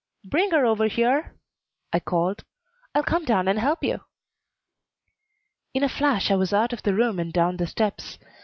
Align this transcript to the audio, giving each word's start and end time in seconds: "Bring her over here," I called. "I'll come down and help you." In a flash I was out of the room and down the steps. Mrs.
"Bring 0.25 0.49
her 0.49 0.65
over 0.65 0.87
here," 0.87 1.35
I 1.93 1.99
called. 1.99 2.43
"I'll 2.95 3.03
come 3.03 3.23
down 3.23 3.47
and 3.47 3.59
help 3.59 3.83
you." 3.83 4.01
In 5.75 5.83
a 5.83 5.89
flash 5.89 6.31
I 6.31 6.35
was 6.37 6.51
out 6.51 6.73
of 6.73 6.81
the 6.81 6.95
room 6.95 7.19
and 7.19 7.31
down 7.31 7.57
the 7.57 7.67
steps. 7.67 8.17
Mrs. 8.17 8.27